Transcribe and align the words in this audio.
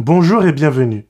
Bonjour 0.00 0.44
et 0.44 0.50
bienvenue. 0.50 1.06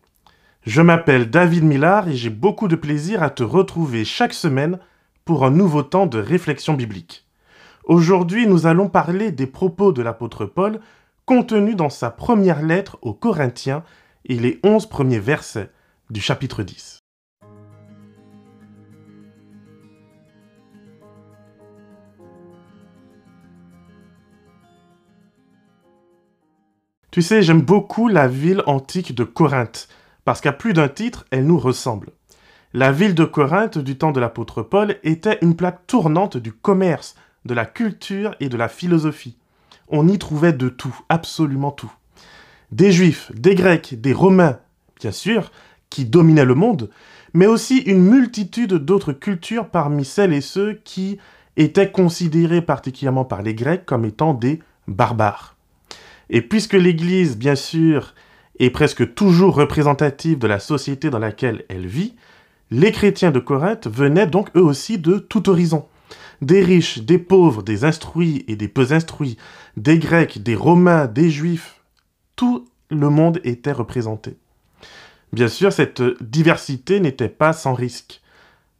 Je 0.67 0.83
m'appelle 0.83 1.31
David 1.31 1.65
Millard 1.65 2.07
et 2.09 2.17
j'ai 2.17 2.29
beaucoup 2.29 2.69
de 2.69 2.77
plaisir 2.77 3.23
à 3.23 3.31
te 3.31 3.43
retrouver 3.43 4.05
chaque 4.05 4.35
semaine 4.35 4.79
pour 5.25 5.47
un 5.47 5.51
nouveau 5.51 5.83
temps 5.83 6.05
de 6.05 6.19
réflexion 6.19 6.75
biblique. 6.75 7.27
Aujourd'hui, 7.85 8.47
nous 8.47 8.67
allons 8.67 8.91
parler 8.91 9.33
des 9.33 9.47
propos 9.47 9.93
de 9.93 10.03
l'apôtre 10.03 10.45
Paul 10.45 10.81
contenus 11.25 11.77
dans 11.77 11.89
sa 11.89 12.11
première 12.11 12.61
lettre 12.61 12.99
aux 13.01 13.15
Corinthiens 13.15 13.85
et 14.27 14.39
les 14.39 14.61
onze 14.63 14.87
premiers 14.87 15.19
versets 15.19 15.71
du 16.11 16.21
chapitre 16.21 16.63
10. 16.63 17.04
Tu 27.15 27.23
sais, 27.23 27.45
j'aime 27.45 27.63
beaucoup 27.63 28.09
la 28.09 28.27
ville 28.27 28.65
antique 28.67 29.15
de 29.15 29.23
Corinthe, 29.23 29.89
parce 30.25 30.41
qu'à 30.41 30.53
plus 30.53 30.73
d'un 30.73 30.89
titre, 30.89 31.27
elle 31.31 31.47
nous 31.47 31.61
ressemble. 31.61 32.11
La 32.73 32.91
ville 32.91 33.15
de 33.15 33.25
Corinthe 33.25 33.79
du 33.79 33.97
temps 33.97 34.11
de 34.11 34.19
l'apôtre 34.19 34.63
Paul 34.63 34.97
était 35.05 35.39
une 35.41 35.55
plaque 35.55 35.87
tournante 35.87 36.37
du 36.37 36.53
commerce, 36.53 37.15
de 37.45 37.55
la 37.55 37.67
culture 37.67 38.35
et 38.41 38.49
de 38.49 38.57
la 38.57 38.67
philosophie. 38.67 39.37
On 39.87 40.09
y 40.09 40.19
trouvait 40.19 40.53
de 40.53 40.69
tout, 40.69 40.99
absolument 41.09 41.71
tout. 41.71 41.93
Des 42.73 42.91
juifs, 42.91 43.31
des 43.33 43.55
grecs, 43.55 43.95
des 44.01 44.13
romains, 44.13 44.59
bien 44.99 45.13
sûr, 45.13 45.53
qui 45.91 46.07
dominaient 46.07 46.45
le 46.45 46.57
monde, 46.57 46.91
mais 47.33 47.47
aussi 47.47 47.79
une 47.79 48.03
multitude 48.03 48.75
d'autres 48.75 49.13
cultures 49.13 49.69
parmi 49.69 50.05
celles 50.05 50.33
et 50.33 50.41
ceux 50.41 50.81
qui 50.83 51.19
étaient 51.57 51.93
considérés 51.93 52.61
particulièrement 52.61 53.25
par 53.25 53.43
les 53.43 53.55
Grecs 53.55 53.87
comme 53.87 54.05
étant 54.05 54.35
des 54.35 54.59
barbares. 54.89 55.54
Et 56.31 56.43
puisque 56.43 56.75
l'Église, 56.75 57.37
bien 57.37 57.55
sûr, 57.55 58.15
est 58.59 58.71
presque 58.71 59.15
toujours 59.15 59.55
représentative 59.55 60.39
de 60.39 60.47
la 60.47 60.59
société 60.59 61.11
dans 61.11 61.19
laquelle 61.19 61.65
elle 61.69 61.87
vit, 61.87 62.15
les 62.71 62.93
chrétiens 62.93 63.31
de 63.31 63.41
Corinthe 63.41 63.87
venaient 63.87 64.27
donc 64.27 64.49
eux 64.57 64.63
aussi 64.63 64.99
de 64.99 65.19
tout 65.19 65.49
horizon. 65.49 65.87
Des 66.43 66.63
riches, 66.63 66.99
des 66.99 67.19
pauvres, 67.19 67.63
des 67.63 67.85
instruits 67.85 68.45
et 68.49 68.57
des 68.57 68.69
peu 68.69 68.93
instruits, 68.93 69.37
des 69.77 69.99
Grecs, 69.99 70.43
des 70.43 70.57
Romains, 70.57 71.07
des 71.07 71.31
Juifs, 71.31 71.81
tout 72.37 72.67
le 72.91 73.09
monde 73.11 73.41
était 73.45 73.73
représenté. 73.73 74.37
Bien 75.33 75.49
sûr, 75.49 75.73
cette 75.73 76.03
diversité 76.23 77.01
n'était 77.01 77.29
pas 77.29 77.53
sans 77.53 77.75
risque. 77.75 78.21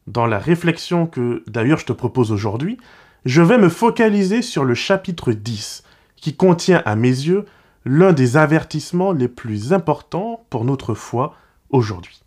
Dans 0.07 0.27
la 0.27 0.39
réflexion 0.39 1.07
que 1.07 1.43
d'ailleurs 1.47 1.79
je 1.79 1.85
te 1.85 1.93
propose 1.93 2.31
aujourd'hui, 2.31 2.77
je 3.25 3.41
vais 3.41 3.57
me 3.57 3.69
focaliser 3.69 4.41
sur 4.41 4.63
le 4.63 4.75
chapitre 4.75 5.31
10, 5.31 5.83
qui 6.15 6.35
contient 6.35 6.81
à 6.85 6.95
mes 6.95 7.09
yeux 7.09 7.45
l'un 7.85 8.13
des 8.13 8.37
avertissements 8.37 9.11
les 9.11 9.27
plus 9.27 9.73
importants 9.73 10.45
pour 10.49 10.65
notre 10.65 10.93
foi 10.95 11.35
aujourd'hui. 11.69 12.21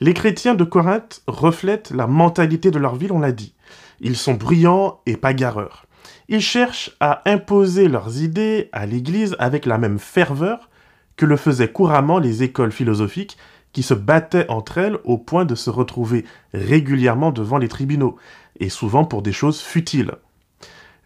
Les 0.00 0.14
chrétiens 0.14 0.54
de 0.54 0.64
Corinthe 0.64 1.22
reflètent 1.26 1.90
la 1.90 2.06
mentalité 2.06 2.70
de 2.70 2.78
leur 2.78 2.94
ville, 2.94 3.12
on 3.12 3.18
l'a 3.18 3.32
dit. 3.32 3.54
Ils 4.00 4.16
sont 4.16 4.34
bruyants 4.34 5.00
et 5.06 5.16
pagareurs. 5.16 5.86
Ils 6.28 6.40
cherchent 6.40 6.92
à 7.00 7.22
imposer 7.28 7.88
leurs 7.88 8.22
idées 8.22 8.68
à 8.72 8.86
l'Église 8.86 9.34
avec 9.38 9.66
la 9.66 9.78
même 9.78 9.98
ferveur 9.98 10.70
que 11.16 11.26
le 11.26 11.36
faisaient 11.36 11.72
couramment 11.72 12.18
les 12.18 12.42
écoles 12.42 12.70
philosophiques 12.70 13.36
qui 13.72 13.82
se 13.82 13.94
battaient 13.94 14.48
entre 14.48 14.78
elles 14.78 14.98
au 15.04 15.18
point 15.18 15.44
de 15.44 15.54
se 15.54 15.68
retrouver 15.68 16.24
régulièrement 16.54 17.32
devant 17.32 17.58
les 17.58 17.68
tribunaux, 17.68 18.16
et 18.60 18.70
souvent 18.70 19.04
pour 19.04 19.22
des 19.22 19.32
choses 19.32 19.60
futiles. 19.60 20.12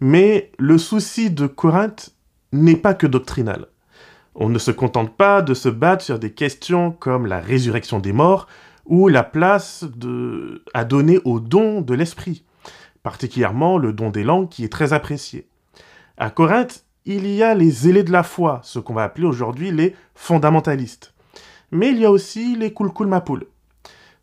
Mais 0.05 0.51
le 0.59 0.79
souci 0.79 1.31
de 1.31 1.47
Corinthe 1.47 2.11
n'est 2.51 2.75
pas 2.75 2.93
que 2.93 3.07
doctrinal. 3.07 3.67
On 4.35 4.49
ne 4.49 4.59
se 4.59 4.73
contente 4.73 5.17
pas 5.17 5.43
de 5.43 5.55
se 5.55 5.69
battre 5.69 6.05
sur 6.05 6.19
des 6.19 6.33
questions 6.33 6.91
comme 6.91 7.25
la 7.27 7.39
résurrection 7.39 8.01
des 8.01 8.13
morts 8.13 8.49
ou 8.85 9.07
la 9.07 9.23
place 9.23 9.85
à 10.75 10.85
donner 10.85 11.21
au 11.25 11.39
don 11.39 11.83
de 11.83 11.95
l'esprit, 11.95 12.43
particulièrement 13.05 13.79
le 13.79 13.93
don 13.93 14.11
des 14.11 14.25
langues 14.25 14.49
qui 14.49 14.65
est 14.65 14.73
très 14.73 14.93
apprécié. 14.93 15.47
À 16.17 16.31
Corinthe, 16.31 16.85
il 17.05 17.29
y 17.29 17.45
a 17.45 17.55
les 17.55 17.71
zélés 17.71 18.03
de 18.03 18.11
la 18.11 18.25
foi, 18.25 18.59
ce 18.65 18.81
qu'on 18.81 18.95
va 18.95 19.05
appeler 19.05 19.29
aujourd'hui 19.29 19.71
les 19.71 19.95
fondamentalistes. 20.17 21.15
Mais 21.71 21.91
il 21.91 22.01
y 22.01 22.05
a 22.05 22.11
aussi 22.11 22.57
les 22.57 22.75
kulkul 22.75 23.07
mapoul. 23.07 23.47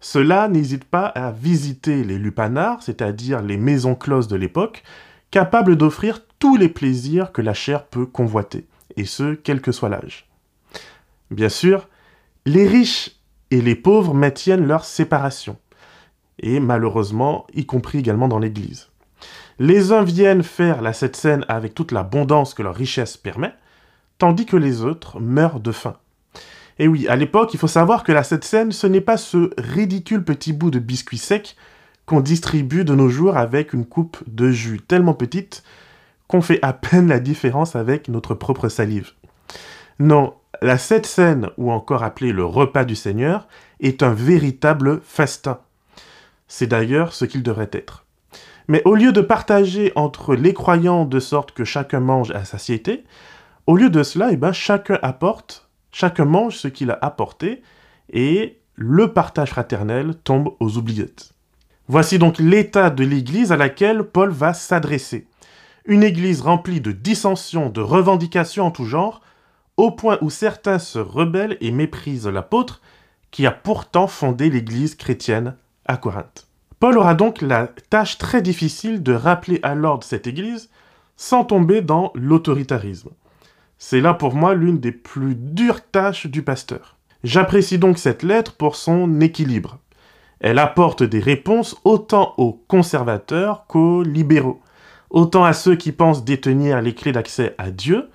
Ceux-là 0.01 0.49
n'hésitent 0.49 0.83
pas 0.83 1.05
à 1.05 1.31
visiter 1.31 2.03
les 2.03 2.17
lupanards, 2.17 2.83
c'est-à-dire 2.83 3.41
les 3.41 3.57
maisons 3.57 3.95
closes 3.95 4.27
de 4.27 4.35
l'époque, 4.35 4.83
capable 5.31 5.75
d'offrir 5.75 6.21
tous 6.39 6.55
les 6.55 6.69
plaisirs 6.69 7.31
que 7.31 7.41
la 7.41 7.53
chair 7.53 7.85
peut 7.85 8.05
convoiter, 8.05 8.65
et 8.95 9.05
ce, 9.05 9.33
quel 9.33 9.61
que 9.61 9.71
soit 9.71 9.89
l'âge. 9.89 10.27
Bien 11.31 11.49
sûr, 11.49 11.87
les 12.45 12.67
riches 12.67 13.11
et 13.51 13.61
les 13.61 13.75
pauvres 13.75 14.13
maintiennent 14.13 14.65
leur 14.65 14.85
séparation, 14.85 15.57
et 16.39 16.59
malheureusement, 16.59 17.45
y 17.53 17.65
compris 17.65 17.99
également 17.99 18.27
dans 18.27 18.39
l'Église. 18.39 18.89
Les 19.59 19.91
uns 19.91 20.03
viennent 20.03 20.43
faire 20.43 20.81
la 20.81 20.93
cette 20.93 21.17
scène 21.17 21.45
avec 21.49 21.75
toute 21.75 21.91
l'abondance 21.91 22.53
que 22.53 22.63
leur 22.63 22.75
richesse 22.75 23.17
permet, 23.17 23.53
tandis 24.17 24.45
que 24.45 24.57
les 24.57 24.83
autres 24.83 25.19
meurent 25.19 25.59
de 25.59 25.71
faim. 25.71 25.97
Et 26.79 26.87
oui, 26.87 27.07
à 27.09 27.17
l'époque, 27.17 27.53
il 27.53 27.59
faut 27.59 27.67
savoir 27.67 28.03
que 28.03 28.13
la 28.13 28.23
cette 28.23 28.45
scène, 28.45 28.71
ce 28.71 28.87
n'est 28.87 29.01
pas 29.01 29.17
ce 29.17 29.51
ridicule 29.57 30.23
petit 30.23 30.53
bout 30.53 30.71
de 30.71 30.79
biscuit 30.79 31.17
sec 31.17 31.57
qu'on 32.09 32.21
distribue 32.21 32.85
de 32.85 32.95
nos 32.95 33.07
jours 33.07 33.37
avec 33.37 33.71
une 33.71 33.85
coupe 33.85 34.17
de 34.25 34.49
jus 34.49 34.81
tellement 34.81 35.13
petite 35.13 35.61
qu'on 36.27 36.41
fait 36.41 36.57
à 36.63 36.73
peine 36.73 37.07
la 37.07 37.19
différence 37.19 37.75
avec 37.75 38.07
notre 38.07 38.33
propre 38.33 38.67
salive. 38.67 39.11
Non, 39.99 40.33
la 40.63 40.79
cette 40.79 41.05
scène, 41.05 41.51
ou 41.57 41.71
encore 41.71 42.03
appelée 42.03 42.31
le 42.31 42.43
repas 42.43 42.83
du 42.83 42.95
Seigneur, 42.95 43.47
est 43.79 44.01
un 44.01 44.15
véritable 44.15 45.01
festin. 45.03 45.59
C'est 46.47 46.65
d'ailleurs 46.65 47.13
ce 47.13 47.25
qu'il 47.25 47.43
devrait 47.43 47.69
être. 47.73 48.05
Mais 48.67 48.81
au 48.85 48.95
lieu 48.95 49.11
de 49.11 49.21
partager 49.21 49.91
entre 49.95 50.33
les 50.33 50.55
croyants 50.55 51.05
de 51.05 51.19
sorte 51.19 51.51
que 51.51 51.63
chacun 51.63 51.99
mange 51.99 52.31
à 52.31 52.43
satiété, 52.43 53.03
au 53.67 53.77
lieu 53.77 53.91
de 53.91 54.01
cela, 54.01 54.29
eh 54.31 54.37
ben, 54.37 54.51
chacun 54.51 54.97
apporte, 55.03 55.69
chacun 55.91 56.25
mange 56.25 56.55
ce 56.55 56.69
qu'il 56.69 56.89
a 56.89 56.97
apporté, 57.03 57.61
et 58.11 58.57
le 58.73 59.13
partage 59.13 59.49
fraternel 59.49 60.15
tombe 60.23 60.55
aux 60.59 60.77
oubliettes. 60.77 61.35
Voici 61.89 62.19
donc 62.19 62.37
l'état 62.37 62.91
de 62.91 63.03
l'Église 63.03 63.51
à 63.51 63.57
laquelle 63.57 64.03
Paul 64.03 64.29
va 64.29 64.53
s'adresser. 64.53 65.25
Une 65.85 66.03
Église 66.03 66.41
remplie 66.41 66.81
de 66.81 66.91
dissensions, 66.91 67.71
de 67.71 67.81
revendications 67.81 68.67
en 68.67 68.71
tout 68.71 68.85
genre, 68.85 69.21
au 69.75 69.89
point 69.89 70.19
où 70.21 70.29
certains 70.29 70.77
se 70.77 70.99
rebellent 70.99 71.57
et 71.61 71.71
méprisent 71.71 72.27
l'apôtre 72.27 72.81
qui 73.31 73.47
a 73.47 73.51
pourtant 73.51 74.05
fondé 74.05 74.51
l'Église 74.51 74.93
chrétienne 74.93 75.55
à 75.87 75.97
Corinthe. 75.97 76.45
Paul 76.79 76.95
aura 76.95 77.15
donc 77.15 77.41
la 77.41 77.69
tâche 77.89 78.19
très 78.19 78.43
difficile 78.43 79.01
de 79.01 79.13
rappeler 79.13 79.59
à 79.63 79.73
l'ordre 79.73 80.03
cette 80.03 80.27
Église 80.27 80.69
sans 81.17 81.43
tomber 81.43 81.81
dans 81.81 82.11
l'autoritarisme. 82.13 83.09
C'est 83.79 83.99
là 83.99 84.13
pour 84.13 84.35
moi 84.35 84.53
l'une 84.53 84.77
des 84.77 84.91
plus 84.91 85.33
dures 85.33 85.81
tâches 85.81 86.27
du 86.27 86.43
pasteur. 86.43 86.97
J'apprécie 87.23 87.79
donc 87.79 87.97
cette 87.97 88.21
lettre 88.21 88.53
pour 88.53 88.75
son 88.75 89.21
équilibre. 89.21 89.79
Elle 90.39 90.59
apporte 90.59 91.03
des 91.03 91.19
réponses 91.19 91.75
autant 91.83 92.33
aux 92.37 92.53
conservateurs 92.67 93.65
qu'aux 93.67 94.03
libéraux, 94.03 94.61
autant 95.09 95.43
à 95.43 95.53
ceux 95.53 95.75
qui 95.75 95.91
pensent 95.91 96.23
détenir 96.23 96.81
les 96.81 96.95
clés 96.95 97.11
d'accès 97.11 97.55
à 97.57 97.71
Dieu 97.71 98.09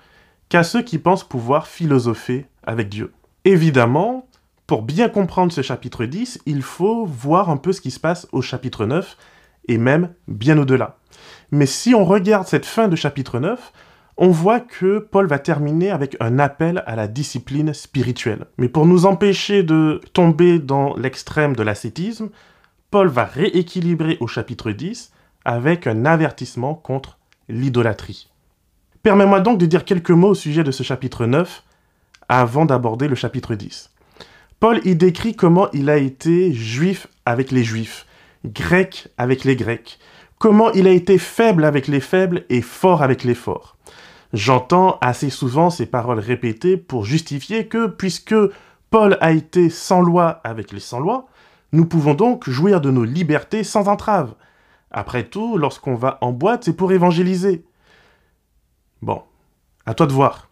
qu'à 0.49 0.63
ceux 0.63 0.81
qui 0.81 0.97
pensent 0.97 1.23
pouvoir 1.23 1.67
philosopher 1.67 2.45
avec 2.63 2.89
Dieu. 2.89 3.13
Évidemment, 3.45 4.27
pour 4.67 4.81
bien 4.81 5.09
comprendre 5.09 5.51
ce 5.51 5.61
chapitre 5.61 6.05
10, 6.05 6.41
il 6.45 6.63
faut 6.63 7.05
voir 7.05 7.49
un 7.49 7.57
peu 7.57 7.71
ce 7.71 7.81
qui 7.81 7.91
se 7.91 7.99
passe 7.99 8.27
au 8.31 8.41
chapitre 8.41 8.85
9 8.85 9.17
et 9.67 9.77
même 9.77 10.13
bien 10.27 10.57
au-delà. 10.57 10.97
Mais 11.51 11.65
si 11.65 11.93
on 11.93 12.05
regarde 12.05 12.47
cette 12.47 12.65
fin 12.65 12.87
de 12.87 12.95
chapitre 12.95 13.39
9, 13.39 13.71
on 14.17 14.29
voit 14.29 14.61
que 14.61 14.99
Paul 14.99 15.27
va 15.27 15.39
terminer 15.39 15.91
avec 15.91 16.15
un 16.19 16.39
appel 16.39 16.83
à 16.85 16.95
la 16.95 17.07
discipline 17.07 17.73
spirituelle. 17.73 18.45
Mais 18.57 18.69
pour 18.69 18.85
nous 18.85 19.05
empêcher 19.05 19.63
de 19.63 20.01
tomber 20.13 20.59
dans 20.59 20.95
l'extrême 20.95 21.55
de 21.55 21.63
l'ascétisme, 21.63 22.29
Paul 22.91 23.07
va 23.07 23.25
rééquilibrer 23.25 24.17
au 24.21 24.27
chapitre 24.27 24.71
10 24.71 25.11
avec 25.43 25.85
un 25.85 26.05
avertissement 26.05 26.75
contre 26.75 27.17
l'idolâtrie. 27.49 28.29
Permets-moi 29.03 29.41
donc 29.41 29.59
de 29.59 29.65
dire 29.65 29.85
quelques 29.85 30.11
mots 30.11 30.29
au 30.29 30.35
sujet 30.35 30.63
de 30.63 30.71
ce 30.71 30.81
chapitre 30.81 31.25
9 31.25 31.63
avant 32.29 32.65
d'aborder 32.65 33.07
le 33.07 33.15
chapitre 33.15 33.53
10. 33.53 33.91
Paul 34.59 34.79
y 34.85 34.95
décrit 34.95 35.35
comment 35.35 35.69
il 35.73 35.89
a 35.89 35.97
été 35.97 36.53
juif 36.53 37.07
avec 37.25 37.51
les 37.51 37.63
juifs, 37.63 38.07
grec 38.45 39.09
avec 39.17 39.43
les 39.43 39.55
grecs, 39.55 39.99
comment 40.39 40.71
il 40.71 40.87
a 40.87 40.91
été 40.91 41.17
faible 41.17 41.65
avec 41.65 41.87
les 41.87 41.99
faibles 41.99 42.45
et 42.49 42.61
fort 42.61 43.01
avec 43.01 43.23
les 43.23 43.35
forts. 43.35 43.77
J'entends 44.33 44.97
assez 45.01 45.29
souvent 45.29 45.69
ces 45.69 45.85
paroles 45.85 46.19
répétées 46.19 46.77
pour 46.77 47.05
justifier 47.05 47.67
que, 47.67 47.87
puisque 47.87 48.35
Paul 48.89 49.17
a 49.21 49.31
été 49.31 49.69
sans 49.69 50.01
loi 50.01 50.41
avec 50.43 50.71
les 50.71 50.79
sans 50.79 50.99
loi, 50.99 51.27
nous 51.71 51.85
pouvons 51.85 52.13
donc 52.13 52.49
jouir 52.49 52.81
de 52.81 52.91
nos 52.91 53.03
libertés 53.03 53.63
sans 53.63 53.87
entrave. 53.87 54.35
Après 54.91 55.23
tout, 55.23 55.57
lorsqu'on 55.57 55.95
va 55.95 56.17
en 56.21 56.31
boîte, 56.31 56.63
c'est 56.65 56.75
pour 56.75 56.91
évangéliser. 56.91 57.65
Bon, 59.01 59.23
à 59.85 59.93
toi 59.93 60.07
de 60.07 60.13
voir. 60.13 60.49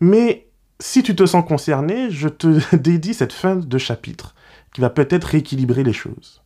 Mais 0.00 0.48
si 0.80 1.02
tu 1.02 1.16
te 1.16 1.26
sens 1.26 1.44
concerné, 1.46 2.10
je 2.10 2.28
te 2.28 2.76
dédie 2.76 3.14
cette 3.14 3.32
fin 3.32 3.56
de 3.56 3.78
chapitre, 3.78 4.34
qui 4.72 4.80
va 4.80 4.90
peut-être 4.90 5.24
rééquilibrer 5.24 5.84
les 5.84 5.92
choses. 5.92 6.42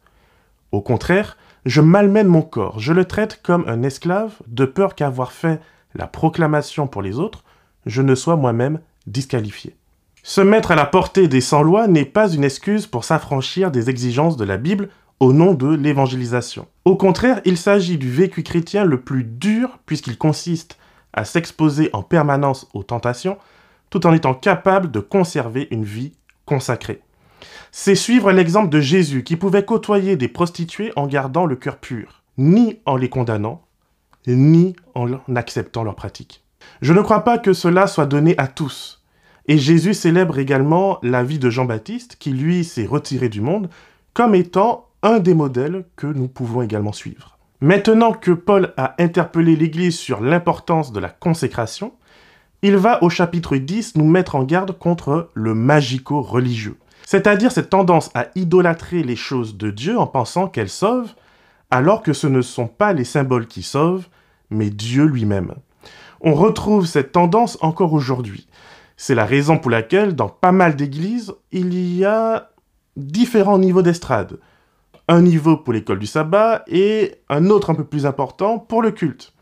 Au 0.73 0.81
contraire, 0.81 1.37
je 1.67 1.81
malmène 1.81 2.29
mon 2.29 2.43
corps, 2.43 2.79
je 2.79 2.93
le 2.93 3.05
traite 3.05 3.41
comme 3.43 3.65
un 3.67 3.83
esclave, 3.83 4.35
de 4.47 4.65
peur 4.65 4.95
qu'avoir 4.95 5.33
fait 5.33 5.61
la 5.95 6.07
proclamation 6.07 6.87
pour 6.87 7.03
les 7.03 7.19
autres, 7.19 7.45
je 7.87 8.03
ne 8.03 8.15
sois 8.15 8.37
moi-même 8.37 8.81
disqualifié. 9.07 9.77
Se 10.23 10.41
mettre 10.41 10.71
à 10.71 10.77
la 10.77 10.85
portée 10.85 11.29
des 11.29 11.41
sans-lois 11.41 11.89
n'est 11.89 12.05
pas 12.05 12.29
une 12.29 12.45
excuse 12.45 12.87
pour 12.87 13.05
s'affranchir 13.05 13.71
des 13.71 13.89
exigences 13.89 14.37
de 14.37 14.45
la 14.45 14.59
Bible 14.59 14.91
au 15.19 15.33
nom 15.33 15.55
de 15.55 15.75
l'évangélisation. 15.75 16.67
Au 16.85 16.97
contraire, 16.97 17.41
il 17.45 17.57
s'agit 17.57 17.99
du 17.99 18.11
vécu 18.11 18.43
chrétien 18.43 18.85
le 18.85 19.01
plus 19.01 19.25
dur 19.25 19.79
puisqu'il 19.87 20.19
consiste 20.19 20.79
à 21.12 21.25
s'exposer 21.25 21.91
en 21.93 22.03
permanence 22.03 22.69
aux 22.75 22.83
tentations 22.83 23.39
tout 23.89 24.07
en 24.07 24.12
étant 24.12 24.35
capable 24.35 24.91
de 24.91 25.01
conserver 25.01 25.69
une 25.71 25.85
vie 25.85 26.12
consacrée. 26.47 27.03
C'est 27.72 27.94
suivre 27.94 28.32
l'exemple 28.32 28.69
de 28.69 28.81
Jésus 28.81 29.25
qui 29.25 29.37
pouvait 29.37 29.64
côtoyer 29.64 30.16
des 30.16 30.28
prostituées 30.28 30.92
en 30.96 31.06
gardant 31.06 31.46
le 31.46 31.56
cœur 31.56 31.78
pur, 31.78 32.22
ni 32.38 32.81
en 32.87 32.96
les 32.96 33.08
condamnant, 33.08 33.62
ni 34.26 34.75
en 34.94 35.08
acceptant 35.34 35.84
leurs 35.84 35.94
pratiques. 35.94 36.44
Je 36.82 36.92
ne 36.92 37.02
crois 37.02 37.25
pas 37.25 37.38
que 37.38 37.52
cela 37.52 37.87
soit 37.87 38.06
donné 38.06 38.34
à 38.38 38.46
tous. 38.46 39.02
Et 39.46 39.58
Jésus 39.58 39.94
célèbre 39.94 40.38
également 40.38 40.98
la 41.02 41.25
vie 41.25 41.38
de 41.38 41.50
Jean-Baptiste, 41.50 42.16
qui 42.19 42.31
lui 42.31 42.64
s'est 42.64 42.87
retiré 42.87 43.28
du 43.28 43.40
monde, 43.40 43.69
comme 44.14 44.34
étant 44.34 44.87
un 45.02 45.19
des 45.19 45.34
modèles 45.34 45.84
que 45.96 46.06
nous 46.06 46.28
pouvons 46.28 46.62
également 46.62 46.92
suivre. 46.92 47.38
Maintenant 47.60 48.12
que 48.12 48.31
Paul 48.31 48.72
a 48.76 48.94
interpellé 48.98 49.56
l'Église 49.56 49.98
sur 49.98 50.20
l'importance 50.20 50.92
de 50.92 51.00
la 51.00 51.08
consécration, 51.08 51.92
il 52.62 52.76
va 52.76 53.02
au 53.02 53.08
chapitre 53.08 53.56
10 53.56 53.96
nous 53.96 54.06
mettre 54.06 54.34
en 54.34 54.44
garde 54.44 54.76
contre 54.78 55.31
le 55.34 55.54
magico-religieux, 55.54 56.76
c'est-à-dire 57.11 57.51
cette 57.51 57.71
tendance 57.71 58.09
à 58.15 58.29
idolâtrer 58.37 59.03
les 59.03 59.17
choses 59.17 59.57
de 59.57 59.73
Dieu 59.73 59.99
en 59.99 60.07
pensant 60.07 60.47
qu'elles 60.47 60.69
sauvent, 60.69 61.12
alors 61.69 62.05
que 62.05 62.12
ce 62.12 62.29
ne 62.29 62.41
sont 62.41 62.69
pas 62.69 62.93
les 62.93 63.03
symboles 63.03 63.49
qui 63.49 63.65
sauvent, 63.65 64.07
mais 64.49 64.71
Dieu 64.71 65.07
lui-même. 65.07 65.55
On 66.21 66.35
retrouve 66.35 66.87
cette 66.87 67.11
tendance 67.11 67.59
encore 67.62 67.95
aujourd'hui. 67.95 68.47
C'est 68.97 69.17
la 69.17 69.25
raison 69.25 69.59
pour 69.59 69.73
laquelle, 69.73 70.15
dans 70.15 70.29
pas 70.29 70.53
mal 70.53 70.77
d'églises, 70.77 71.35
il 71.51 71.75
y 71.97 72.05
a 72.05 72.53
différents 72.97 73.59
niveaux 73.59 73.83
d'estrade. 73.83 74.39
Un 75.09 75.23
niveau 75.23 75.57
pour 75.57 75.73
l'école 75.73 75.99
du 75.99 76.07
sabbat 76.07 76.62
et 76.69 77.17
un 77.29 77.51
autre 77.51 77.71
un 77.71 77.75
peu 77.75 77.83
plus 77.83 78.07
important 78.07 78.61
pour 78.61 78.83
le 78.83 78.93
culte. 78.93 79.33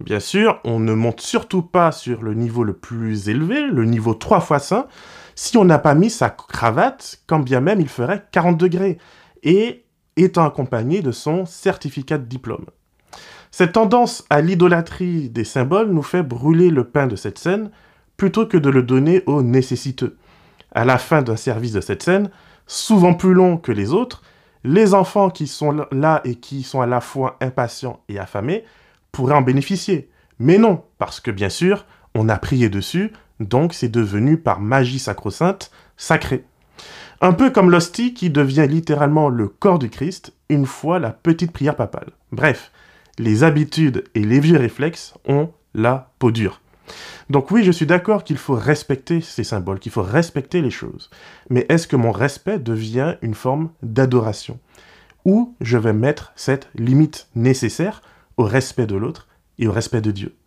Bien 0.00 0.20
sûr, 0.20 0.60
on 0.62 0.78
ne 0.78 0.92
monte 0.92 1.22
surtout 1.22 1.62
pas 1.62 1.90
sur 1.90 2.22
le 2.22 2.34
niveau 2.34 2.64
le 2.64 2.74
plus 2.74 3.30
élevé, 3.30 3.62
le 3.62 3.86
niveau 3.86 4.12
3 4.12 4.40
fois 4.40 4.58
saint, 4.58 4.86
si 5.40 5.56
on 5.56 5.64
n'a 5.64 5.78
pas 5.78 5.94
mis 5.94 6.10
sa 6.10 6.30
cravate, 6.30 7.20
quand 7.28 7.38
bien 7.38 7.60
même 7.60 7.80
il 7.80 7.86
ferait 7.86 8.24
40 8.32 8.58
degrés, 8.58 8.98
et 9.44 9.84
étant 10.16 10.44
accompagné 10.44 11.00
de 11.00 11.12
son 11.12 11.46
certificat 11.46 12.18
de 12.18 12.24
diplôme. 12.24 12.66
Cette 13.52 13.74
tendance 13.74 14.24
à 14.30 14.40
l'idolâtrie 14.40 15.30
des 15.30 15.44
symboles 15.44 15.90
nous 15.90 16.02
fait 16.02 16.24
brûler 16.24 16.70
le 16.70 16.82
pain 16.82 17.06
de 17.06 17.14
cette 17.14 17.38
scène 17.38 17.70
plutôt 18.16 18.46
que 18.46 18.56
de 18.56 18.68
le 18.68 18.82
donner 18.82 19.22
aux 19.26 19.44
nécessiteux. 19.44 20.16
À 20.72 20.84
la 20.84 20.98
fin 20.98 21.22
d'un 21.22 21.36
service 21.36 21.72
de 21.72 21.80
cette 21.80 22.02
scène, 22.02 22.30
souvent 22.66 23.14
plus 23.14 23.32
long 23.32 23.58
que 23.58 23.70
les 23.70 23.92
autres, 23.92 24.24
les 24.64 24.92
enfants 24.92 25.30
qui 25.30 25.46
sont 25.46 25.86
là 25.92 26.20
et 26.24 26.34
qui 26.34 26.64
sont 26.64 26.80
à 26.80 26.86
la 26.86 27.00
fois 27.00 27.36
impatients 27.40 28.00
et 28.08 28.18
affamés 28.18 28.64
pourrait 29.12 29.36
en 29.36 29.42
bénéficier. 29.42 30.10
Mais 30.40 30.58
non, 30.58 30.82
parce 30.98 31.20
que 31.20 31.30
bien 31.30 31.48
sûr, 31.48 31.86
on 32.16 32.28
a 32.28 32.38
prié 32.38 32.68
dessus, 32.68 33.12
donc 33.40 33.74
c'est 33.74 33.88
devenu 33.88 34.36
par 34.36 34.60
magie 34.60 34.98
sacro-sainte 34.98 35.70
sacré. 35.96 36.44
Un 37.20 37.32
peu 37.32 37.50
comme 37.50 37.70
l'hostie 37.70 38.14
qui 38.14 38.30
devient 38.30 38.66
littéralement 38.68 39.28
le 39.28 39.48
corps 39.48 39.78
du 39.78 39.90
Christ 39.90 40.32
une 40.48 40.66
fois 40.66 40.98
la 40.98 41.10
petite 41.10 41.52
prière 41.52 41.76
papale. 41.76 42.10
Bref, 42.30 42.70
les 43.18 43.42
habitudes 43.42 44.04
et 44.14 44.22
les 44.22 44.40
vieux 44.40 44.58
réflexes 44.58 45.14
ont 45.26 45.50
la 45.74 46.12
peau 46.18 46.30
dure. 46.30 46.60
Donc 47.28 47.50
oui, 47.50 47.64
je 47.64 47.72
suis 47.72 47.86
d'accord 47.86 48.24
qu'il 48.24 48.38
faut 48.38 48.54
respecter 48.54 49.20
ces 49.20 49.44
symboles, 49.44 49.80
qu'il 49.80 49.92
faut 49.92 50.02
respecter 50.02 50.62
les 50.62 50.70
choses. 50.70 51.10
Mais 51.50 51.66
est-ce 51.68 51.86
que 51.86 51.96
mon 51.96 52.12
respect 52.12 52.58
devient 52.58 53.16
une 53.20 53.34
forme 53.34 53.70
d'adoration? 53.82 54.58
Où 55.24 55.54
je 55.60 55.76
vais 55.76 55.92
mettre 55.92 56.32
cette 56.36 56.68
limite 56.74 57.28
nécessaire 57.34 58.00
au 58.36 58.44
respect 58.44 58.86
de 58.86 58.96
l'autre 58.96 59.28
et 59.58 59.66
au 59.66 59.72
respect 59.72 60.00
de 60.00 60.12
Dieu? 60.12 60.37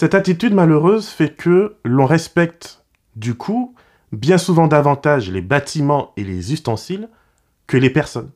Cette 0.00 0.14
attitude 0.14 0.54
malheureuse 0.54 1.08
fait 1.08 1.30
que 1.30 1.74
l'on 1.82 2.06
respecte 2.06 2.84
du 3.16 3.34
coup 3.34 3.74
bien 4.12 4.38
souvent 4.38 4.68
davantage 4.68 5.28
les 5.28 5.40
bâtiments 5.40 6.12
et 6.16 6.22
les 6.22 6.52
ustensiles 6.52 7.08
que 7.66 7.76
les 7.76 7.90
personnes. 7.90 8.30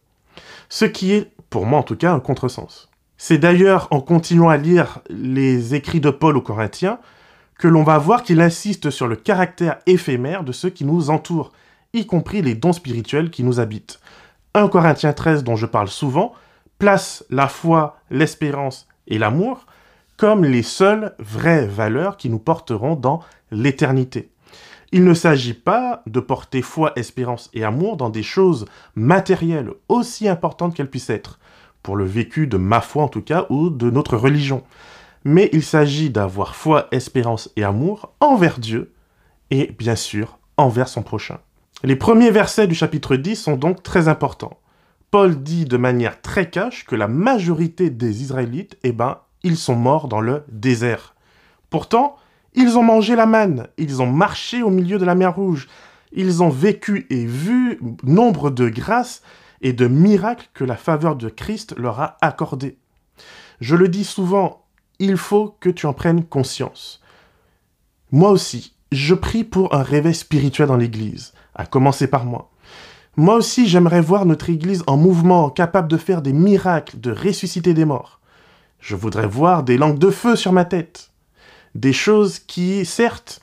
Ce 0.69 0.85
qui 0.85 1.12
est, 1.12 1.31
pour 1.50 1.64
moi 1.64 1.79
en 1.79 1.85
tout 1.85 1.94
cas, 1.94 2.12
un 2.12 2.19
contresens. 2.19 2.88
C'est 3.17 3.38
d'ailleurs 3.38 3.87
en 3.93 4.00
continuant 4.00 4.49
à 4.49 4.56
lire 4.56 5.03
les 5.09 5.76
écrits 5.76 6.00
de 6.00 6.11
Paul 6.11 6.37
aux 6.37 6.43
Corinthiens 6.43 6.99
que 7.61 7.69
l'on 7.69 7.85
va 7.85 7.97
voir 7.97 8.25
qu'il 8.25 8.41
insiste 8.41 8.91
sur 8.91 9.06
le 9.06 9.14
caractère 9.14 9.79
éphémère 9.87 10.43
de 10.43 10.50
ceux 10.50 10.70
qui 10.70 10.85
nous 10.85 11.11
entourent, 11.11 11.53
y 11.93 12.06
compris 12.06 12.43
les 12.43 12.56
dons 12.56 12.73
spirituels 12.73 13.31
qui 13.31 13.44
nous 13.44 13.61
habitent. 13.61 14.00
1 14.55 14.67
Corinthiens 14.67 15.12
13 15.12 15.44
dont 15.44 15.55
je 15.55 15.67
parle 15.67 15.87
souvent 15.87 16.32
place 16.81 17.25
la 17.31 17.47
foi, 17.47 18.00
l'espérance 18.11 18.88
et 19.06 19.19
l'amour 19.19 19.64
comme 20.23 20.45
les 20.45 20.63
seules 20.63 21.17
vraies 21.19 21.67
valeurs 21.67 22.17
qui 22.17 22.31
nous 22.31 22.39
porteront 22.39 22.95
dans 22.95 23.19
l'éternité. 23.51 24.31
Il 24.93 25.03
ne 25.03 25.15
s'agit 25.15 25.53
pas 25.53 26.05
de 26.07 26.21
porter 26.21 26.63
foi, 26.63 26.93
espérance 26.95 27.51
et 27.55 27.65
amour 27.65 27.97
dans 27.97 28.09
des 28.09 28.23
choses 28.23 28.67
matérielles 28.95 29.73
aussi 29.89 30.29
importantes 30.29 30.77
qu'elles 30.77 30.91
puissent 30.91 31.11
être, 31.11 31.41
pour 31.83 31.97
le 31.97 32.05
vécu 32.05 32.47
de 32.47 32.57
ma 32.57 32.81
foi 32.81 33.03
en 33.03 33.09
tout 33.09 33.21
cas, 33.21 33.47
ou 33.51 33.69
de 33.69 33.91
notre 33.91 34.17
religion. 34.17 34.63
Mais 35.25 35.51
il 35.53 35.65
s'agit 35.65 36.11
d'avoir 36.11 36.55
foi, 36.55 36.87
espérance 36.93 37.51
et 37.57 37.65
amour 37.65 38.15
envers 38.21 38.61
Dieu, 38.61 38.93
et 39.51 39.75
bien 39.77 39.97
sûr 39.97 40.39
envers 40.57 40.87
son 40.87 41.03
prochain. 41.03 41.41
Les 41.83 41.97
premiers 41.97 42.31
versets 42.31 42.69
du 42.69 42.77
chapitre 42.77 43.17
10 43.17 43.35
sont 43.35 43.57
donc 43.57 43.83
très 43.83 44.07
importants. 44.07 44.61
Paul 45.11 45.43
dit 45.43 45.65
de 45.65 45.77
manière 45.77 46.23
très 46.23 46.49
cash 46.49 46.85
que 46.85 46.95
la 46.95 47.09
majorité 47.09 47.91
des 47.91 48.23
Israélites, 48.23 48.79
eh 48.85 48.93
ben, 48.93 49.19
ils 49.43 49.56
sont 49.56 49.77
morts 49.77 50.09
dans 50.09 50.21
le 50.21 50.44
désert. 50.49 51.15
Pourtant, 51.71 52.17
ils 52.55 52.77
ont 52.77 52.83
mangé 52.83 53.17
la 53.17 53.27
manne, 53.27 53.69
ils 53.79 54.03
ont 54.03 54.11
marché 54.11 54.62
au 54.62 54.71
milieu 54.71 54.99
de 54.99 55.05
la 55.05 55.15
mer 55.15 55.35
Rouge, 55.35 55.69
ils 56.12 56.43
ont 56.43 56.50
vécu 56.50 57.06
et 57.11 57.25
vu 57.25 57.81
nombre 58.02 58.50
de 58.50 58.69
grâces 58.69 59.23
et 59.62 59.73
de 59.73 59.87
miracles 59.87 60.49
que 60.52 60.64
la 60.64 60.76
faveur 60.76 61.16
de 61.16 61.28
Christ 61.28 61.75
leur 61.78 62.00
a 62.00 62.19
accordés. 62.21 62.76
Je 63.61 63.76
le 63.76 63.88
dis 63.88 64.05
souvent, 64.05 64.64
il 64.99 65.16
faut 65.16 65.57
que 65.61 65.71
tu 65.71 65.87
en 65.87 65.93
prennes 65.93 66.25
conscience. 66.25 67.00
Moi 68.11 68.31
aussi, 68.31 68.75
je 68.90 69.14
prie 69.14 69.45
pour 69.45 69.75
un 69.75 69.83
réveil 69.83 70.14
spirituel 70.14 70.69
dans 70.69 70.76
l'Église, 70.76 71.33
à 71.55 71.64
commencer 71.64 72.07
par 72.07 72.25
moi. 72.25 72.50
Moi 73.16 73.37
aussi, 73.37 73.66
j'aimerais 73.66 74.00
voir 74.00 74.26
notre 74.26 74.50
Église 74.50 74.83
en 74.87 74.97
mouvement, 74.97 75.50
capable 75.50 75.88
de 75.88 75.97
faire 75.97 76.23
des 76.23 76.33
miracles, 76.33 76.99
de 76.99 77.12
ressusciter 77.12 77.73
des 77.73 77.85
morts. 77.85 78.21
Je 78.83 78.97
voudrais 78.97 79.29
voir 79.29 79.62
des 79.62 79.79
langues 79.79 79.99
de 79.99 80.11
feu 80.11 80.35
sur 80.35 80.53
ma 80.53 80.65
tête. 80.65 81.11
Des 81.77 81.93
choses 81.93 82.41
qui, 82.41 82.85
certes, 82.85 83.41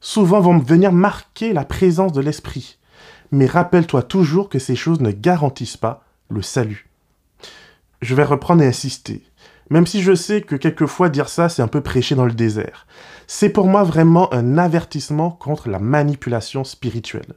souvent 0.00 0.40
vont 0.40 0.56
venir 0.58 0.92
marquer 0.92 1.52
la 1.52 1.64
présence 1.64 2.12
de 2.12 2.20
l'Esprit. 2.20 2.78
Mais 3.32 3.46
rappelle-toi 3.46 4.04
toujours 4.04 4.48
que 4.48 4.60
ces 4.60 4.76
choses 4.76 5.00
ne 5.00 5.10
garantissent 5.10 5.76
pas 5.76 6.04
le 6.30 6.42
salut. 6.42 6.88
Je 8.02 8.14
vais 8.14 8.22
reprendre 8.22 8.62
et 8.62 8.68
insister. 8.68 9.24
Même 9.68 9.86
si 9.86 10.00
je 10.00 10.14
sais 10.14 10.42
que 10.42 10.54
quelquefois 10.54 11.08
dire 11.08 11.28
ça, 11.28 11.48
c'est 11.48 11.60
un 11.60 11.68
peu 11.68 11.80
prêcher 11.80 12.14
dans 12.14 12.24
le 12.24 12.32
désert. 12.32 12.86
C'est 13.26 13.50
pour 13.50 13.66
moi 13.66 13.82
vraiment 13.82 14.32
un 14.32 14.58
avertissement 14.58 15.32
contre 15.32 15.68
la 15.68 15.80
manipulation 15.80 16.62
spirituelle 16.62 17.34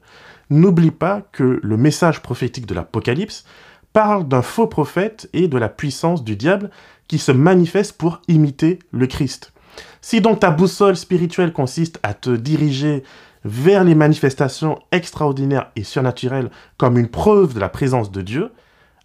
n'oublie 0.52 0.92
pas 0.92 1.24
que 1.32 1.60
le 1.64 1.78
message 1.78 2.22
prophétique 2.22 2.68
de 2.68 2.76
l'Apocalypse 2.76 3.46
parle 3.94 4.28
d'un 4.28 4.42
faux 4.42 4.68
prophète 4.68 5.30
et 5.34 5.48
de 5.48 5.58
la 5.58 5.70
puissance 5.70 6.24
du 6.24 6.36
diable 6.36 6.70
qui 7.08 7.18
se 7.18 7.32
manifeste 7.32 7.98
pour 7.98 8.22
imiter 8.28 8.80
le 8.92 9.08
Christ. 9.08 9.54
Si 10.02 10.22
donc 10.22 10.40
ta 10.40 10.52
boussole 10.52 10.96
spirituelle 10.96 11.54
consiste 11.54 12.00
à 12.04 12.14
te 12.14 12.30
diriger 12.30 13.04
vers 13.44 13.84
les 13.84 13.96
manifestations 13.96 14.80
extraordinaires 14.92 15.72
et 15.76 15.84
surnaturelles 15.84 16.52
comme 16.78 16.98
une 16.98 17.10
preuve 17.10 17.54
de 17.54 17.60
la 17.60 17.70
présence 17.70 18.12
de 18.12 18.22
Dieu, 18.22 18.52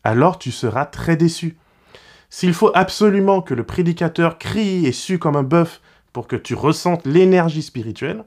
alors 0.05 0.38
tu 0.38 0.52
seras 0.52 0.87
très 0.87 1.16
déçu. 1.16 1.57
S'il 2.28 2.55
faut 2.55 2.71
absolument 2.75 3.40
que 3.40 3.55
le 3.55 3.64
prédicateur 3.64 4.38
crie 4.38 4.87
et 4.87 4.93
sue 4.93 5.19
comme 5.19 5.37
un 5.37 5.43
bœuf 5.43 5.81
pour 6.12 6.26
que 6.26 6.37
tu 6.37 6.55
ressentes 6.55 7.07
l'énergie 7.07 7.62
spirituelle, 7.62 8.25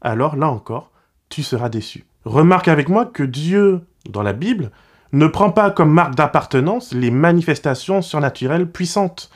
alors 0.00 0.36
là 0.36 0.48
encore, 0.48 0.90
tu 1.28 1.42
seras 1.42 1.68
déçu. 1.68 2.04
Remarque 2.24 2.68
avec 2.68 2.88
moi 2.88 3.06
que 3.06 3.22
Dieu, 3.22 3.80
dans 4.08 4.22
la 4.22 4.32
Bible, 4.32 4.70
ne 5.12 5.26
prend 5.26 5.50
pas 5.50 5.70
comme 5.70 5.92
marque 5.92 6.14
d'appartenance 6.14 6.92
les 6.92 7.10
manifestations 7.10 8.02
surnaturelles 8.02 8.70
puissantes, 8.70 9.30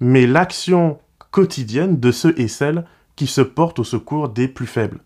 mais 0.00 0.26
l'action 0.26 0.98
quotidienne 1.30 2.00
de 2.00 2.10
ceux 2.10 2.38
et 2.38 2.48
celles 2.48 2.84
qui 3.16 3.26
se 3.26 3.40
portent 3.40 3.80
au 3.80 3.84
secours 3.84 4.28
des 4.30 4.48
plus 4.48 4.66
faibles. 4.66 5.00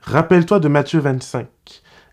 Rappelle-toi 0.00 0.60
de 0.60 0.68
Matthieu 0.68 1.00
25. 1.00 1.46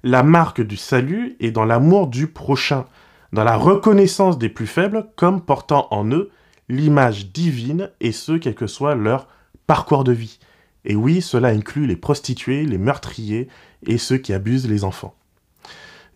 La 0.04 0.24
marque 0.24 0.62
du 0.62 0.76
salut 0.76 1.38
est 1.40 1.52
dans 1.52 1.64
l'amour 1.64 2.08
du 2.08 2.28
prochain, 2.28 2.86
dans 3.32 3.44
la 3.44 3.56
reconnaissance 3.56 4.38
des 4.38 4.50
plus 4.50 4.68
faibles 4.68 5.08
comme 5.16 5.42
portant 5.42 5.88
en 5.92 6.10
eux 6.12 6.30
l'image 6.70 7.32
divine 7.32 7.90
et 8.02 8.12
ce 8.12 8.34
quel 8.34 8.56
que 8.56 8.68
soit 8.68 8.96
leur 8.96 9.28
parcours 9.66 10.04
de 10.04 10.12
vie. 10.12 10.40
Et 10.86 10.96
oui, 10.96 11.22
cela 11.22 11.50
inclut 11.50 11.88
les 11.88 11.96
prostituées, 11.96 12.66
les 12.66 12.78
meurtriers 12.78 13.48
et 13.86 13.98
ceux 13.98 14.18
qui 14.18 14.34
abusent 14.34 14.68
les 14.68 14.84
enfants. 14.84 15.16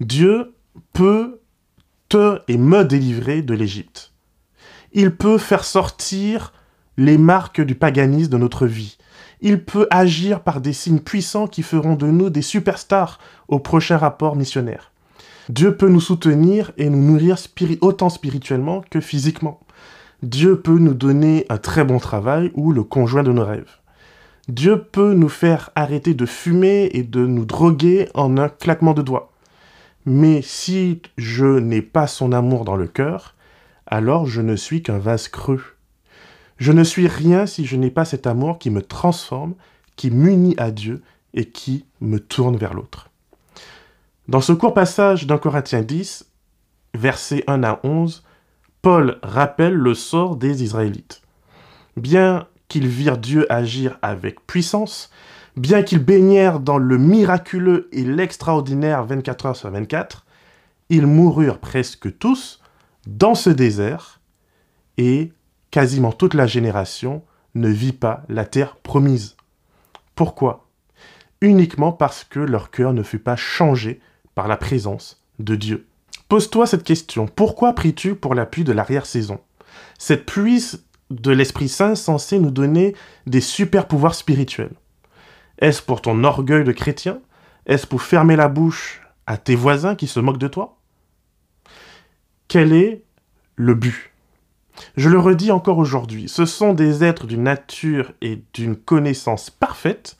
Dieu 0.01 0.53
peut 0.93 1.41
te 2.09 2.39
et 2.47 2.57
me 2.57 2.83
délivrer 2.83 3.41
de 3.41 3.53
l'Égypte. 3.53 4.13
Il 4.93 5.15
peut 5.15 5.37
faire 5.37 5.63
sortir 5.63 6.53
les 6.97 7.17
marques 7.17 7.61
du 7.61 7.75
paganisme 7.75 8.31
de 8.31 8.37
notre 8.37 8.65
vie. 8.65 8.97
Il 9.41 9.63
peut 9.63 9.87
agir 9.91 10.41
par 10.41 10.61
des 10.61 10.73
signes 10.73 10.99
puissants 10.99 11.47
qui 11.47 11.61
feront 11.61 11.95
de 11.95 12.07
nous 12.07 12.29
des 12.29 12.41
superstars 12.41 13.19
au 13.47 13.59
prochain 13.59 13.97
rapport 13.97 14.35
missionnaire. 14.35 14.91
Dieu 15.49 15.77
peut 15.77 15.89
nous 15.89 16.01
soutenir 16.01 16.71
et 16.77 16.89
nous 16.89 17.01
nourrir 17.01 17.37
autant 17.81 18.09
spirituellement 18.09 18.81
que 18.89 18.99
physiquement. 18.99 19.59
Dieu 20.23 20.59
peut 20.59 20.79
nous 20.79 20.95
donner 20.95 21.45
un 21.49 21.57
très 21.57 21.83
bon 21.83 21.99
travail 21.99 22.51
ou 22.55 22.71
le 22.71 22.83
conjoint 22.83 23.23
de 23.23 23.31
nos 23.31 23.45
rêves. 23.45 23.77
Dieu 24.47 24.81
peut 24.81 25.13
nous 25.13 25.29
faire 25.29 25.69
arrêter 25.75 26.13
de 26.13 26.25
fumer 26.25 26.89
et 26.93 27.03
de 27.03 27.25
nous 27.25 27.45
droguer 27.45 28.09
en 28.13 28.37
un 28.37 28.49
claquement 28.49 28.93
de 28.93 29.01
doigts. 29.01 29.31
Mais 30.09 30.41
si 30.41 31.01
je 31.17 31.59
n'ai 31.59 31.81
pas 31.81 32.07
son 32.07 32.31
amour 32.31 32.63
dans 32.63 32.77
le 32.77 32.87
cœur, 32.87 33.35
alors 33.85 34.25
je 34.25 34.39
ne 34.39 34.55
suis 34.55 34.81
qu'un 34.81 34.99
vase 34.99 35.27
creux. 35.27 35.61
Je 36.55 36.71
ne 36.71 36.85
suis 36.85 37.09
rien 37.09 37.45
si 37.45 37.65
je 37.65 37.75
n'ai 37.75 37.91
pas 37.91 38.05
cet 38.05 38.25
amour 38.25 38.57
qui 38.57 38.69
me 38.69 38.81
transforme, 38.81 39.53
qui 39.97 40.09
m'unit 40.09 40.55
à 40.57 40.71
Dieu 40.71 41.03
et 41.33 41.43
qui 41.43 41.83
me 41.99 42.21
tourne 42.21 42.55
vers 42.55 42.73
l'autre. 42.73 43.09
Dans 44.29 44.39
ce 44.39 44.53
court 44.53 44.73
passage 44.73 45.27
d'un 45.27 45.37
Corinthiens 45.37 45.81
10, 45.81 46.25
versets 46.93 47.43
1 47.47 47.65
à 47.65 47.81
11, 47.83 48.23
Paul 48.81 49.19
rappelle 49.23 49.73
le 49.73 49.93
sort 49.93 50.37
des 50.37 50.63
Israélites. 50.63 51.21
Bien 51.97 52.47
qu'ils 52.69 52.87
virent 52.87 53.17
Dieu 53.17 53.45
agir 53.51 53.99
avec 54.01 54.47
puissance, 54.47 55.11
bien 55.57 55.83
qu'ils 55.83 56.03
baignèrent 56.03 56.59
dans 56.59 56.77
le 56.77 56.97
miraculeux 56.97 57.89
et 57.91 58.03
l'extraordinaire 58.03 59.03
24 59.05 59.45
heures 59.47 59.55
sur 59.55 59.71
24, 59.71 60.25
ils 60.89 61.07
moururent 61.07 61.59
presque 61.59 62.17
tous 62.17 62.61
dans 63.05 63.35
ce 63.35 63.49
désert 63.49 64.21
et 64.97 65.31
quasiment 65.71 66.11
toute 66.11 66.33
la 66.33 66.47
génération 66.47 67.23
ne 67.55 67.69
vit 67.69 67.93
pas 67.93 68.23
la 68.29 68.45
terre 68.45 68.77
promise. 68.77 69.35
Pourquoi? 70.15 70.67
Uniquement 71.41 71.91
parce 71.91 72.23
que 72.23 72.39
leur 72.39 72.71
cœur 72.71 72.93
ne 72.93 73.03
fut 73.03 73.19
pas 73.19 73.35
changé 73.35 73.99
par 74.35 74.47
la 74.47 74.57
présence 74.57 75.23
de 75.39 75.55
Dieu. 75.55 75.87
Pose-toi 76.29 76.67
cette 76.67 76.83
question. 76.83 77.27
Pourquoi 77.27 77.73
pries-tu 77.73 78.15
pour 78.15 78.35
la 78.35 78.45
pluie 78.45 78.63
de 78.63 78.73
l'arrière-saison? 78.73 79.39
Cette 79.97 80.25
pluie 80.25 80.63
de 81.09 81.31
l'Esprit 81.31 81.69
Saint 81.69 81.95
censée 81.95 82.39
nous 82.39 82.51
donner 82.51 82.95
des 83.25 83.41
super 83.41 83.87
pouvoirs 83.87 84.15
spirituels. 84.15 84.73
Est-ce 85.59 85.81
pour 85.81 86.01
ton 86.01 86.23
orgueil 86.23 86.63
de 86.63 86.71
chrétien? 86.71 87.19
Est-ce 87.65 87.87
pour 87.87 88.01
fermer 88.01 88.35
la 88.35 88.47
bouche 88.47 89.01
à 89.25 89.37
tes 89.37 89.55
voisins 89.55 89.95
qui 89.95 90.07
se 90.07 90.19
moquent 90.19 90.37
de 90.37 90.47
toi? 90.47 90.77
Quel 92.47 92.73
est 92.73 93.03
le 93.55 93.73
but? 93.73 94.11
Je 94.95 95.09
le 95.09 95.19
redis 95.19 95.51
encore 95.51 95.79
aujourd'hui, 95.79 96.29
ce 96.29 96.45
sont 96.45 96.73
des 96.73 97.03
êtres 97.03 97.25
d'une 97.25 97.43
nature 97.43 98.13
et 98.21 98.43
d'une 98.53 98.75
connaissance 98.75 99.49
parfaite 99.49 100.17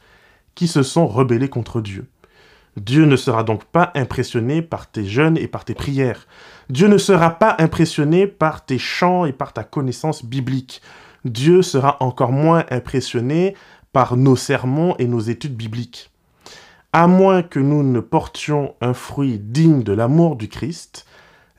qui 0.55 0.67
se 0.67 0.81
sont 0.81 1.07
rebellés 1.07 1.49
contre 1.49 1.81
Dieu. 1.81 2.07
Dieu 2.75 3.05
ne 3.05 3.15
sera 3.15 3.43
donc 3.43 3.65
pas 3.65 3.91
impressionné 3.95 4.61
par 4.61 4.89
tes 4.89 5.05
jeûnes 5.05 5.37
et 5.37 5.47
par 5.47 5.65
tes 5.65 5.73
prières. 5.73 6.27
Dieu 6.69 6.87
ne 6.87 6.97
sera 6.97 7.31
pas 7.31 7.55
impressionné 7.59 8.27
par 8.27 8.65
tes 8.65 8.77
chants 8.77 9.25
et 9.25 9.33
par 9.33 9.53
ta 9.53 9.63
connaissance 9.63 10.25
biblique. 10.25 10.81
Dieu 11.25 11.61
sera 11.61 11.97
encore 12.01 12.31
moins 12.31 12.65
impressionné 12.69 13.55
par 13.93 14.17
nos 14.17 14.35
sermons 14.35 14.95
et 14.97 15.07
nos 15.07 15.19
études 15.19 15.55
bibliques. 15.55 16.11
À 16.93 17.07
moins 17.07 17.43
que 17.43 17.59
nous 17.59 17.83
ne 17.83 17.99
portions 17.99 18.75
un 18.81 18.93
fruit 18.93 19.39
digne 19.39 19.83
de 19.83 19.93
l'amour 19.93 20.35
du 20.35 20.47
Christ, 20.47 21.05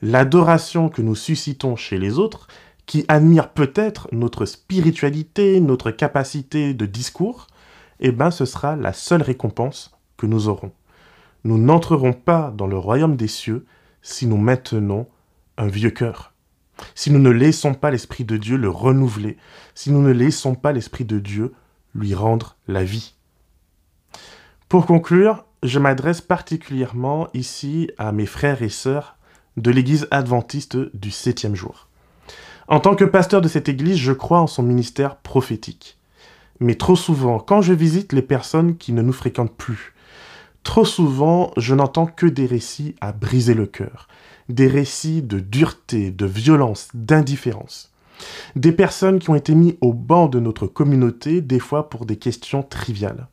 l'adoration 0.01 0.89
que 0.89 1.01
nous 1.01 1.15
suscitons 1.15 1.75
chez 1.75 1.97
les 1.97 2.17
autres, 2.17 2.47
qui 2.85 3.05
admirent 3.07 3.51
peut-être 3.51 4.07
notre 4.11 4.45
spiritualité, 4.45 5.61
notre 5.61 5.91
capacité 5.91 6.73
de 6.73 6.85
discours, 6.85 7.47
eh 7.99 8.11
ben 8.11 8.31
ce 8.31 8.45
sera 8.45 8.75
la 8.75 8.93
seule 8.93 9.21
récompense 9.21 9.91
que 10.17 10.25
nous 10.25 10.47
aurons. 10.47 10.71
Nous 11.43 11.57
n'entrerons 11.57 12.13
pas 12.13 12.51
dans 12.55 12.67
le 12.67 12.77
royaume 12.77 13.15
des 13.15 13.27
cieux 13.27 13.65
si 14.01 14.25
nous 14.25 14.37
maintenons 14.37 15.07
un 15.57 15.67
vieux 15.67 15.91
cœur. 15.91 16.33
Si 16.95 17.11
nous 17.11 17.19
ne 17.19 17.29
laissons 17.29 17.73
pas 17.73 17.91
l'Esprit 17.91 18.23
de 18.23 18.37
Dieu 18.37 18.57
le 18.57 18.69
renouveler, 18.69 19.37
si 19.75 19.91
nous 19.91 20.01
ne 20.01 20.11
laissons 20.11 20.55
pas 20.55 20.71
l'Esprit 20.71 21.05
de 21.05 21.19
Dieu 21.19 21.53
lui 21.95 22.13
rendre 22.13 22.55
la 22.67 22.83
vie. 22.83 23.15
Pour 24.67 24.85
conclure, 24.85 25.45
je 25.63 25.79
m'adresse 25.79 26.21
particulièrement 26.21 27.27
ici 27.33 27.89
à 27.97 28.11
mes 28.11 28.25
frères 28.25 28.61
et 28.61 28.69
sœurs 28.69 29.17
de 29.57 29.71
l'Église 29.71 30.07
adventiste 30.11 30.77
du 30.95 31.11
septième 31.11 31.55
jour. 31.55 31.87
En 32.67 32.79
tant 32.79 32.95
que 32.95 33.05
pasteur 33.05 33.41
de 33.41 33.47
cette 33.47 33.67
Église, 33.67 33.97
je 33.97 34.13
crois 34.13 34.39
en 34.39 34.47
son 34.47 34.63
ministère 34.63 35.17
prophétique. 35.17 35.97
Mais 36.59 36.75
trop 36.75 36.95
souvent, 36.95 37.39
quand 37.39 37.61
je 37.61 37.73
visite 37.73 38.13
les 38.13 38.21
personnes 38.21 38.77
qui 38.77 38.93
ne 38.93 39.01
nous 39.01 39.13
fréquentent 39.13 39.55
plus, 39.55 39.93
Trop 40.63 40.85
souvent, 40.85 41.51
je 41.57 41.73
n'entends 41.73 42.05
que 42.05 42.25
des 42.25 42.45
récits 42.45 42.95
à 43.01 43.11
briser 43.11 43.53
le 43.53 43.65
cœur, 43.65 44.07
des 44.49 44.67
récits 44.67 45.21
de 45.21 45.39
dureté, 45.39 46.11
de 46.11 46.25
violence, 46.25 46.89
d'indifférence. 46.93 47.91
Des 48.55 48.71
personnes 48.71 49.19
qui 49.19 49.29
ont 49.29 49.35
été 49.35 49.55
mises 49.55 49.75
au 49.81 49.93
banc 49.93 50.27
de 50.27 50.39
notre 50.39 50.67
communauté, 50.67 51.41
des 51.41 51.59
fois 51.59 51.89
pour 51.89 52.05
des 52.05 52.17
questions 52.17 52.63
triviales. 52.63 53.27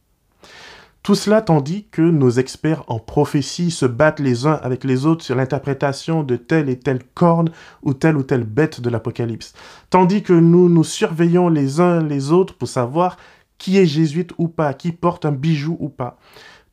Tout 1.07 1.15
cela 1.15 1.41
tandis 1.41 1.87
que 1.93 2.03
nos 2.03 2.31
experts 2.31 2.83
en 2.89 2.99
prophétie 2.99 3.71
se 3.71 3.87
battent 3.87 4.19
les 4.19 4.45
uns 4.45 4.59
avec 4.61 4.83
les 4.83 5.07
autres 5.07 5.25
sur 5.25 5.37
l'interprétation 5.37 6.25
de 6.25 6.35
telle 6.35 6.69
et 6.69 6.81
telle 6.81 7.05
corne 7.15 7.53
ou 7.85 7.95
telle 7.95 8.17
ou 8.17 8.25
telle 8.25 8.43
bête 8.43 8.81
de 8.81 8.91
l'Apocalypse. 8.91 9.53
Tandis 9.89 10.25
que 10.25 10.33
nous 10.33 10.69
nous 10.69 10.83
surveillons 10.83 11.49
les 11.49 11.79
uns 11.79 12.03
les 12.03 12.33
autres 12.33 12.55
pour 12.55 12.67
savoir 12.67 13.19
qui 13.57 13.79
est 13.79 13.87
jésuite 13.87 14.33
ou 14.39 14.49
pas, 14.49 14.75
qui 14.75 14.91
porte 14.91 15.25
un 15.25 15.31
bijou 15.31 15.77
ou 15.79 15.89
pas. 15.89 16.19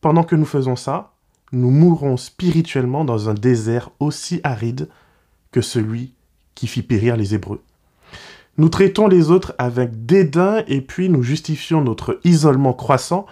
Pendant 0.01 0.23
que 0.23 0.35
nous 0.35 0.45
faisons 0.45 0.75
ça, 0.75 1.13
nous 1.51 1.69
mourrons 1.69 2.17
spirituellement 2.17 3.05
dans 3.05 3.29
un 3.29 3.35
désert 3.35 3.91
aussi 3.99 4.41
aride 4.43 4.89
que 5.51 5.61
celui 5.61 6.15
qui 6.55 6.65
fit 6.65 6.81
périr 6.81 7.17
les 7.17 7.35
Hébreux. 7.35 7.61
Nous 8.57 8.69
traitons 8.69 9.07
les 9.07 9.31
autres 9.31 9.55
avec 9.57 10.05
dédain 10.05 10.63
et 10.67 10.81
puis 10.81 11.09
nous 11.09 11.23
justifions 11.23 11.81
notre 11.81 12.19
isolement 12.23 12.73
croissant 12.73 13.25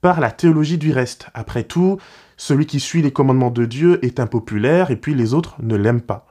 par 0.00 0.20
la 0.20 0.30
théologie 0.30 0.78
du 0.78 0.92
reste. 0.92 1.26
Après 1.34 1.64
tout, 1.64 1.98
celui 2.36 2.66
qui 2.66 2.78
suit 2.78 3.02
les 3.02 3.10
commandements 3.10 3.50
de 3.50 3.64
Dieu 3.64 3.98
est 4.04 4.20
impopulaire 4.20 4.92
et 4.92 4.96
puis 4.96 5.14
les 5.14 5.34
autres 5.34 5.56
ne 5.60 5.74
l'aiment 5.74 6.00
pas. 6.00 6.26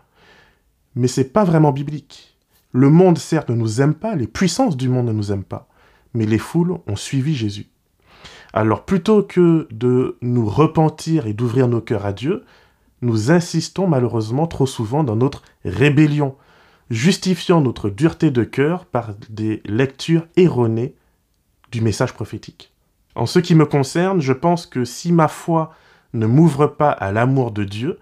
Mais 0.95 1.09
c'est 1.09 1.33
pas 1.33 1.43
vraiment 1.43 1.73
biblique. 1.73 2.37
Le 2.71 2.89
monde 2.89 3.17
certes 3.17 3.49
ne 3.49 3.55
nous 3.55 3.81
aime 3.81 3.93
pas, 3.93 4.15
les 4.15 4.27
puissances 4.27 4.77
du 4.77 4.87
monde 4.87 5.07
ne 5.07 5.11
nous 5.11 5.31
aiment 5.31 5.43
pas, 5.43 5.67
mais 6.13 6.25
les 6.25 6.37
foules 6.37 6.77
ont 6.87 6.95
suivi 6.95 7.35
Jésus. 7.35 7.67
Alors 8.53 8.85
plutôt 8.85 9.23
que 9.23 9.67
de 9.71 10.17
nous 10.21 10.47
repentir 10.47 11.27
et 11.27 11.33
d'ouvrir 11.33 11.67
nos 11.67 11.81
cœurs 11.81 12.05
à 12.05 12.13
Dieu, 12.13 12.45
nous 13.01 13.29
insistons 13.29 13.87
malheureusement 13.87 14.47
trop 14.47 14.65
souvent 14.65 15.03
dans 15.03 15.15
notre 15.15 15.43
rébellion, 15.65 16.35
justifiant 16.89 17.61
notre 17.61 17.89
dureté 17.89 18.31
de 18.31 18.43
cœur 18.43 18.85
par 18.85 19.13
des 19.29 19.61
lectures 19.65 20.27
erronées 20.35 20.95
du 21.71 21.81
message 21.81 22.13
prophétique. 22.13 22.73
En 23.15 23.25
ce 23.25 23.39
qui 23.39 23.55
me 23.55 23.65
concerne, 23.65 24.21
je 24.21 24.33
pense 24.33 24.65
que 24.65 24.85
si 24.85 25.11
ma 25.11 25.27
foi 25.27 25.73
ne 26.13 26.25
m'ouvre 26.25 26.67
pas 26.67 26.91
à 26.91 27.11
l'amour 27.11 27.51
de 27.51 27.63
Dieu, 27.63 27.99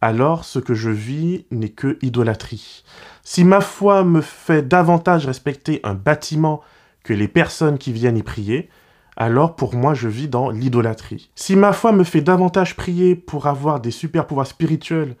alors 0.00 0.44
ce 0.44 0.58
que 0.58 0.74
je 0.74 0.90
vis 0.90 1.46
n'est 1.50 1.70
que 1.70 1.98
idolâtrie. 2.02 2.84
Si 3.24 3.44
ma 3.44 3.60
foi 3.60 4.04
me 4.04 4.20
fait 4.20 4.62
davantage 4.62 5.26
respecter 5.26 5.80
un 5.82 5.94
bâtiment 5.94 6.62
que 7.02 7.12
les 7.12 7.28
personnes 7.28 7.78
qui 7.78 7.92
viennent 7.92 8.16
y 8.16 8.22
prier, 8.22 8.68
alors 9.16 9.56
pour 9.56 9.74
moi 9.74 9.94
je 9.94 10.08
vis 10.08 10.28
dans 10.28 10.50
l'idolâtrie. 10.50 11.30
Si 11.34 11.56
ma 11.56 11.72
foi 11.72 11.90
me 11.90 12.04
fait 12.04 12.20
davantage 12.20 12.76
prier 12.76 13.16
pour 13.16 13.48
avoir 13.48 13.80
des 13.80 13.90
super 13.90 14.26
pouvoirs 14.26 14.46
spirituels 14.46 15.16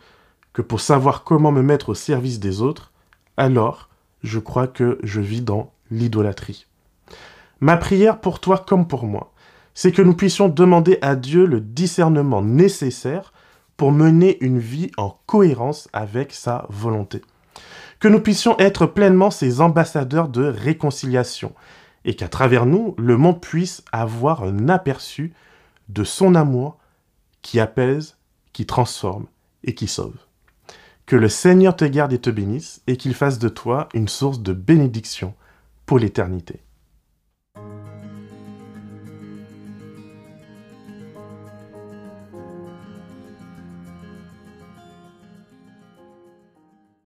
que 0.52 0.62
pour 0.62 0.80
savoir 0.80 1.24
comment 1.24 1.50
me 1.50 1.62
mettre 1.62 1.88
au 1.88 1.94
service 1.94 2.38
des 2.38 2.62
autres, 2.62 2.92
alors 3.38 3.88
je 4.22 4.38
crois 4.38 4.66
que 4.66 4.98
je 5.02 5.20
vis 5.20 5.40
dans 5.40 5.72
l'idolâtrie. 5.90 6.66
Ma 7.60 7.76
prière 7.76 8.20
pour 8.20 8.40
toi 8.40 8.58
comme 8.58 8.86
pour 8.86 9.06
moi, 9.06 9.32
c'est 9.74 9.92
que 9.92 10.02
nous 10.02 10.14
puissions 10.14 10.48
demander 10.48 10.98
à 11.02 11.16
Dieu 11.16 11.46
le 11.46 11.60
discernement 11.60 12.42
nécessaire 12.42 13.32
pour 13.76 13.92
mener 13.92 14.36
une 14.44 14.58
vie 14.58 14.90
en 14.96 15.18
cohérence 15.26 15.88
avec 15.92 16.32
sa 16.32 16.66
volonté. 16.68 17.22
Que 18.00 18.08
nous 18.08 18.20
puissions 18.20 18.58
être 18.58 18.86
pleinement 18.86 19.30
ses 19.30 19.60
ambassadeurs 19.60 20.28
de 20.28 20.44
réconciliation, 20.44 21.52
et 22.04 22.14
qu'à 22.14 22.28
travers 22.28 22.66
nous, 22.66 22.94
le 22.98 23.16
monde 23.16 23.40
puisse 23.40 23.82
avoir 23.92 24.42
un 24.42 24.68
aperçu 24.68 25.32
de 25.88 26.04
son 26.04 26.34
amour 26.34 26.78
qui 27.42 27.60
apaise, 27.60 28.16
qui 28.52 28.66
transforme 28.66 29.26
et 29.64 29.74
qui 29.74 29.86
sauve. 29.86 30.16
Que 31.08 31.16
le 31.16 31.30
Seigneur 31.30 31.74
te 31.74 31.86
garde 31.86 32.12
et 32.12 32.18
te 32.18 32.28
bénisse, 32.28 32.82
et 32.86 32.98
qu'il 32.98 33.14
fasse 33.14 33.38
de 33.38 33.48
toi 33.48 33.88
une 33.94 34.08
source 34.08 34.42
de 34.42 34.52
bénédiction 34.52 35.32
pour 35.86 35.98
l'éternité. 35.98 36.60